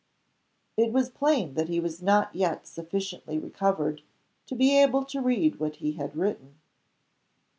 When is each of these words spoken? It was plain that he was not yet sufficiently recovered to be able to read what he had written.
It 0.77 0.91
was 0.91 1.11
plain 1.11 1.53
that 1.53 1.69
he 1.69 1.79
was 1.79 2.01
not 2.01 2.33
yet 2.33 2.65
sufficiently 2.65 3.37
recovered 3.37 4.01
to 4.47 4.55
be 4.55 4.75
able 4.81 5.05
to 5.05 5.21
read 5.21 5.59
what 5.59 5.75
he 5.75 5.91
had 5.91 6.15
written. 6.17 6.55